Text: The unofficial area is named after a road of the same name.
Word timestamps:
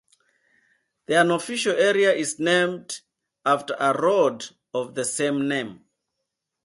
The 1.05 1.15
unofficial 1.17 1.73
area 1.75 2.11
is 2.11 2.39
named 2.39 3.01
after 3.45 3.75
a 3.79 3.93
road 3.93 4.47
of 4.73 4.95
the 4.95 5.05
same 5.05 5.47
name. 5.47 5.85